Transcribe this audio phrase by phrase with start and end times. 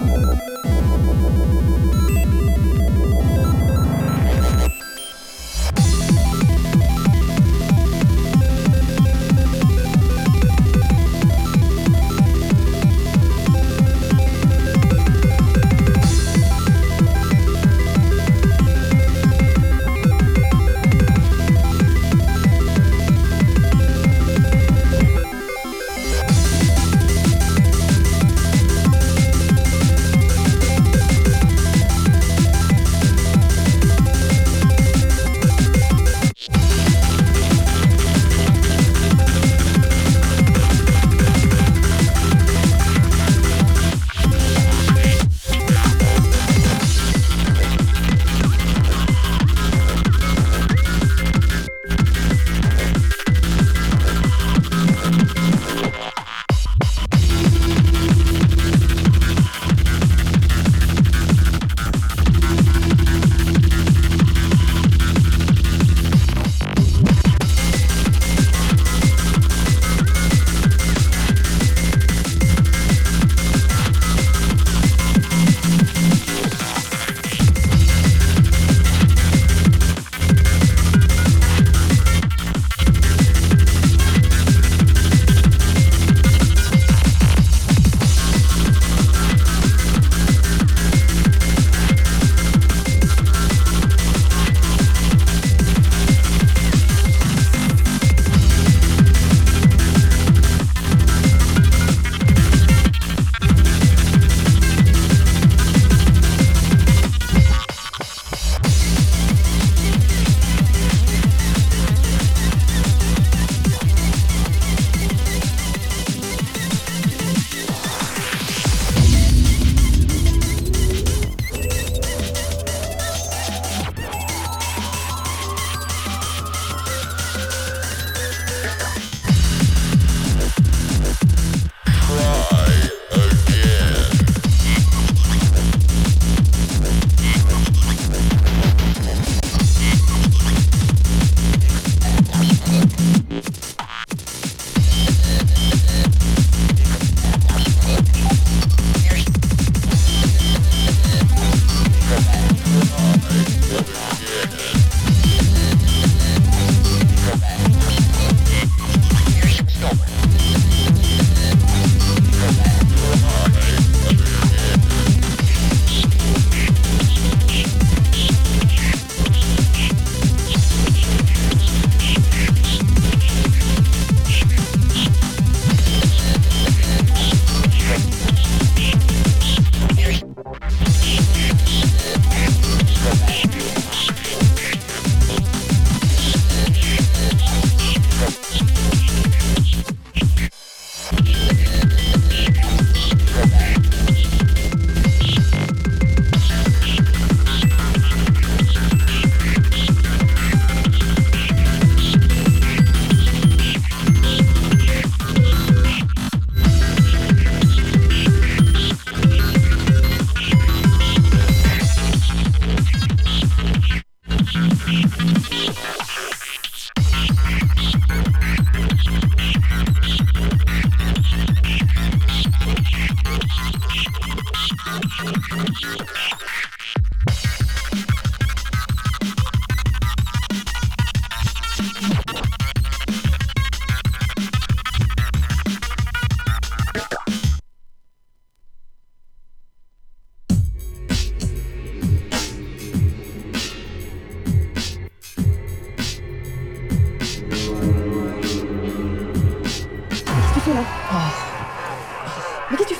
[0.00, 0.77] うん。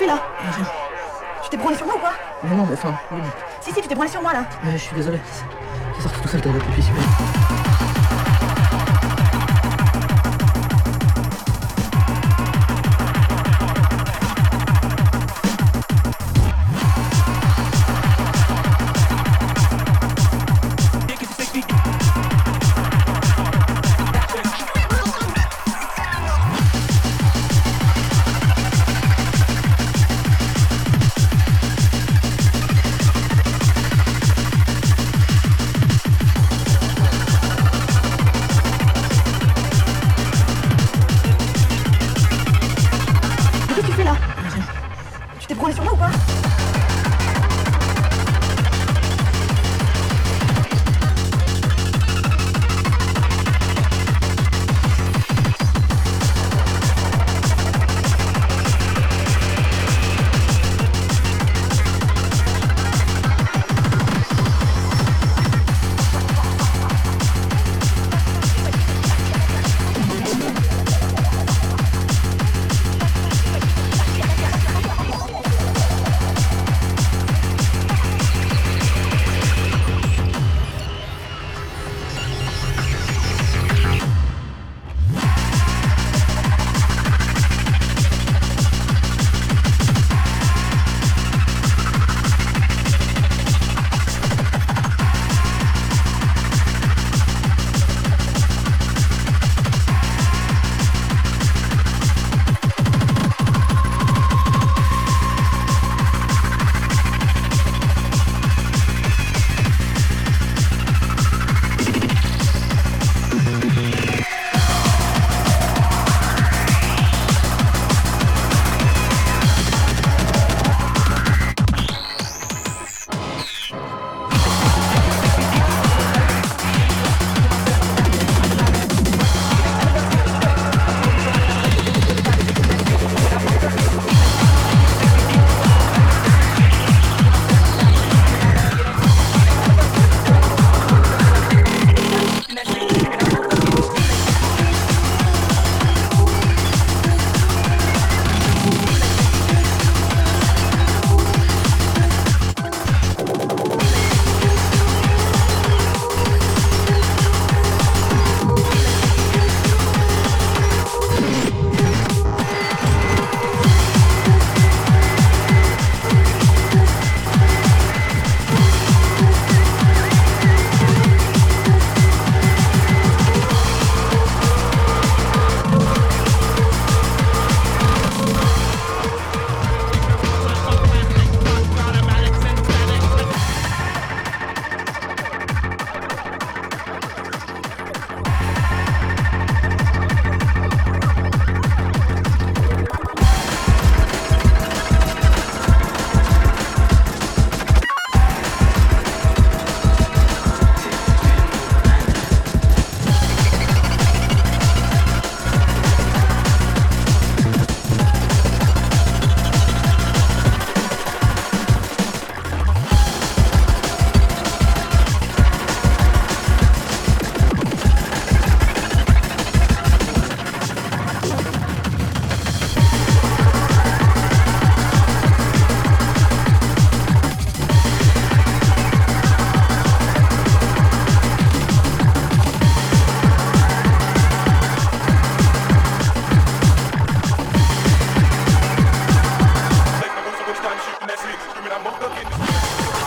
[0.06, 0.18] là
[1.42, 2.12] Tu t'es branlé sur moi ou quoi
[2.44, 2.94] non, mais enfin.
[3.60, 4.44] Si, si, tu t'es branlé sur moi là.
[4.72, 5.18] Je suis désolé.
[5.96, 7.47] C'est sorti tout seul, t'as la pupille super.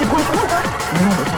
[0.02, 0.64] Segura, segura.
[1.00, 1.31] Não,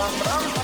[0.00, 0.59] Bam, bam.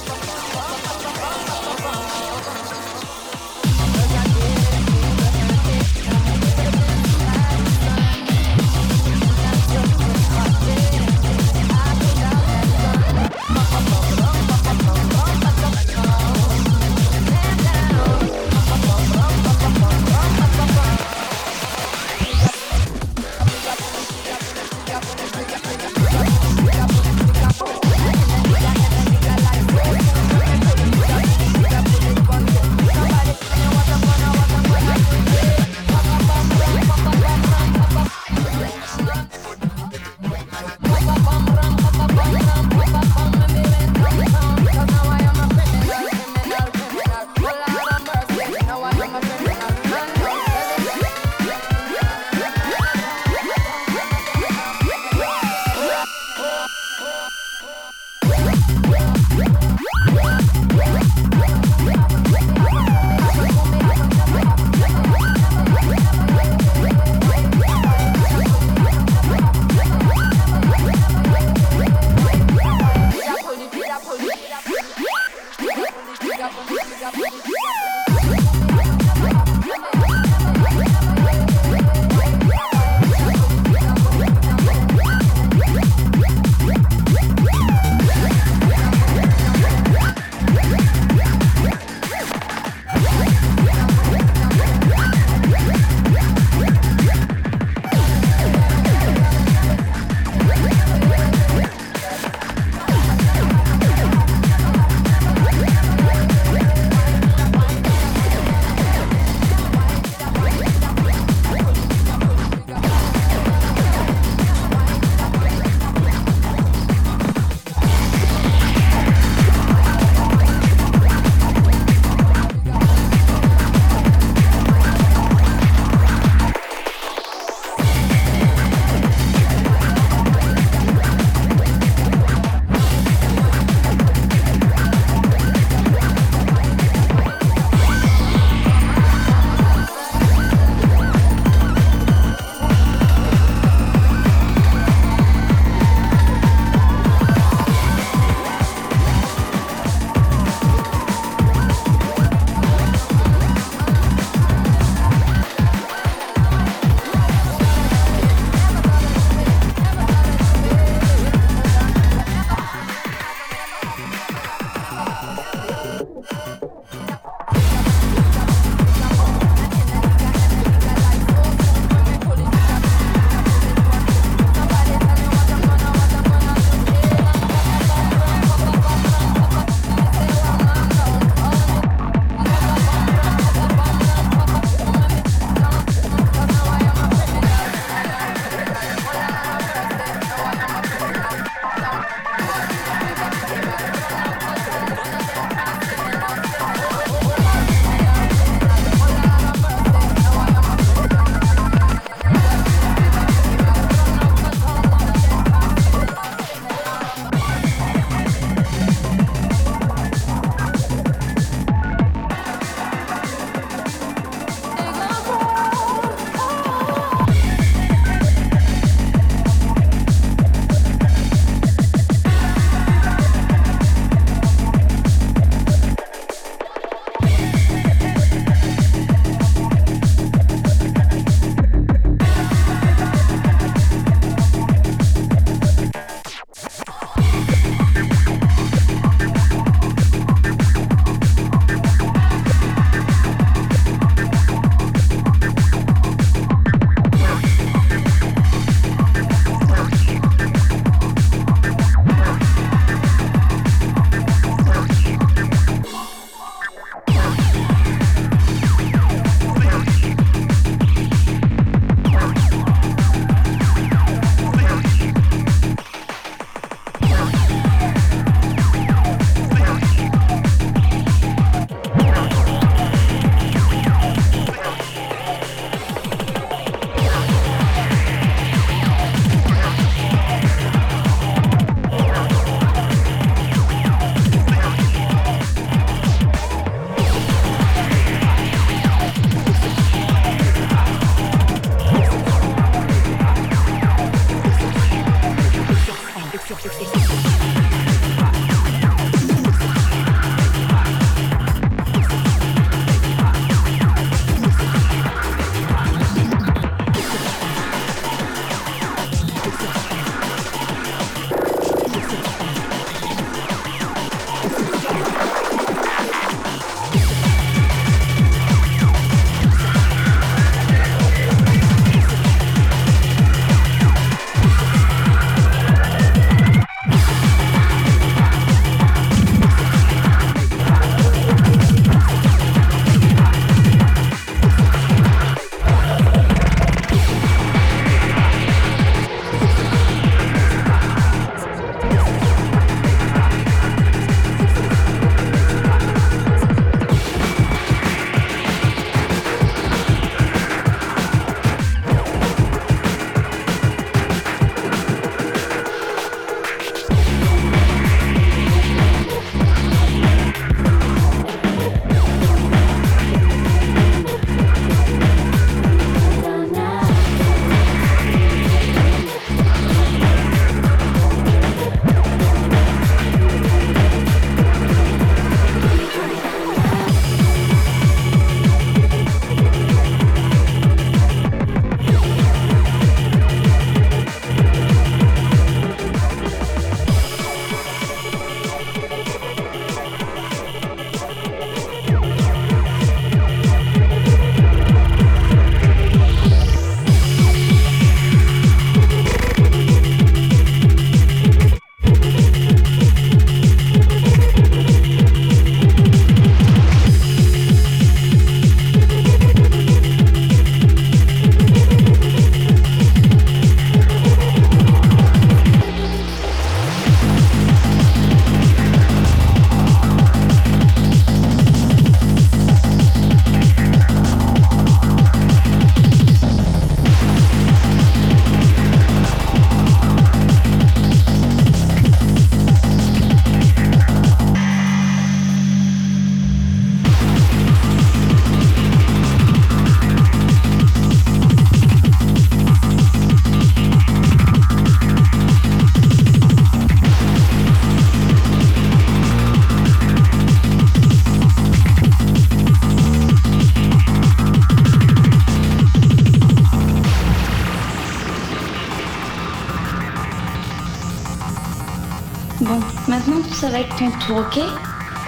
[463.78, 464.42] compte bloqué.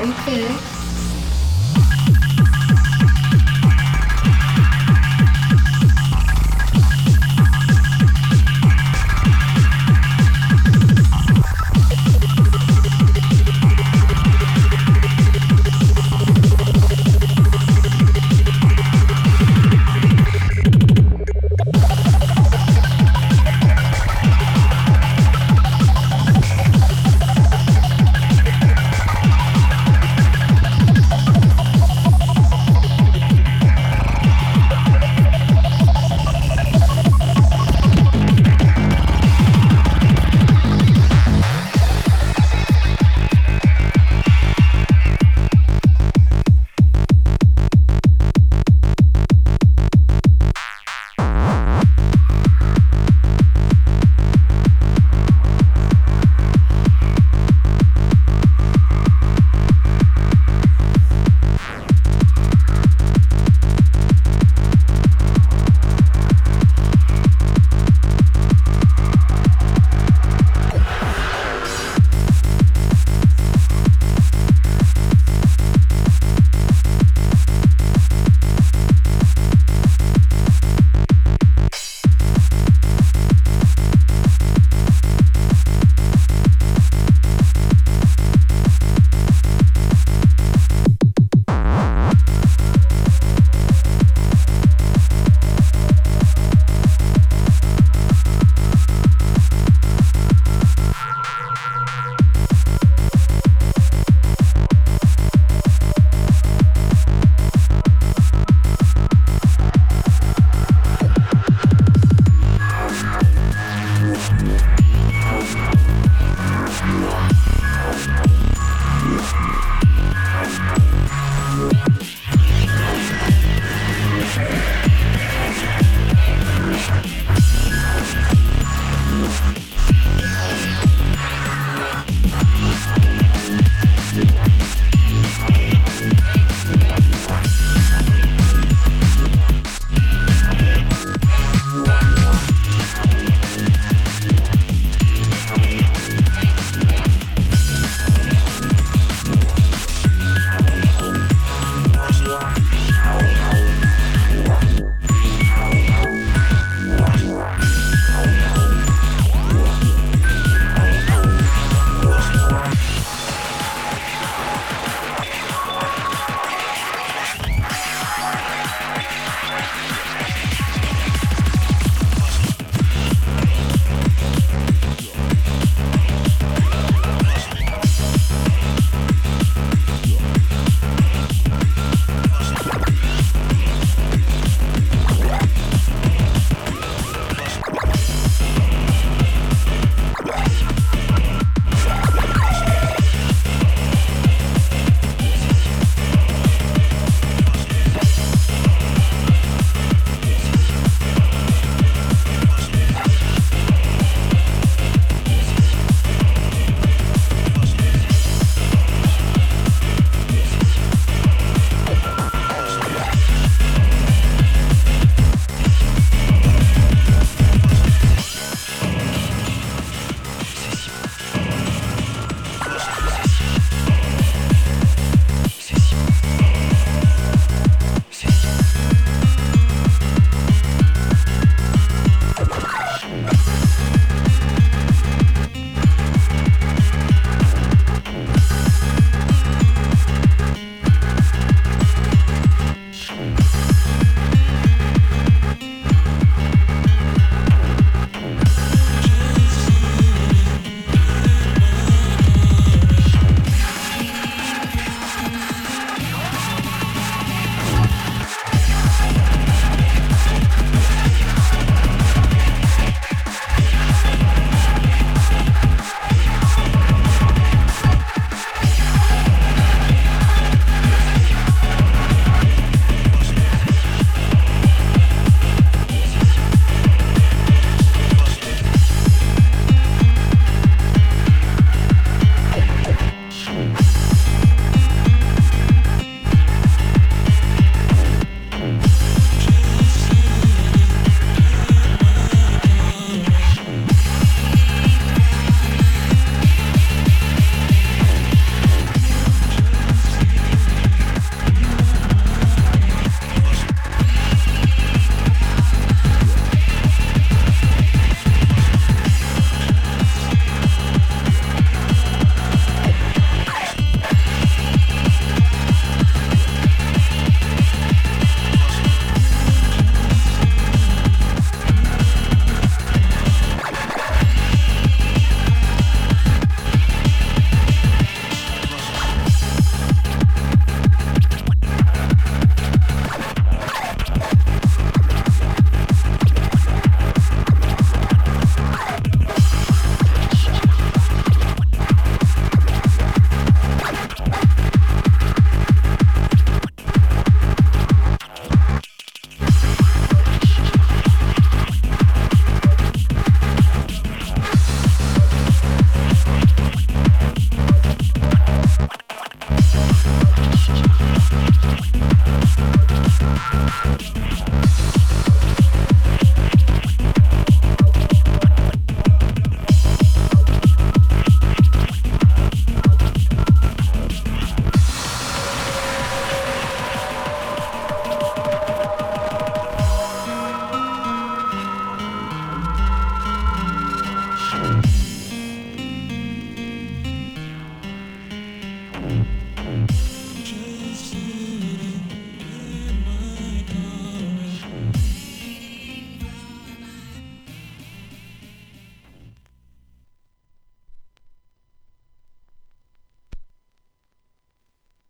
[0.01, 0.78] Okay.